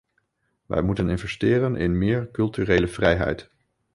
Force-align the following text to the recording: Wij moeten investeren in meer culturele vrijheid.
Wij 0.65 0.81
moeten 0.81 1.09
investeren 1.09 1.75
in 1.75 1.97
meer 1.97 2.31
culturele 2.31 2.87
vrijheid. 2.87 3.49